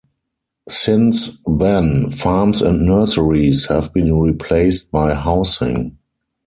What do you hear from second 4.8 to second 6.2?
by housing.